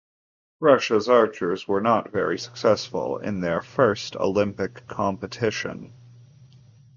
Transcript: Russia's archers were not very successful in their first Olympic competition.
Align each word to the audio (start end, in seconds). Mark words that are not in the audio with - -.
Russia's 0.59 1.07
archers 1.07 1.67
were 1.67 1.79
not 1.79 2.11
very 2.11 2.35
successful 2.35 3.19
in 3.19 3.39
their 3.39 3.61
first 3.61 4.15
Olympic 4.15 4.87
competition. 4.87 5.93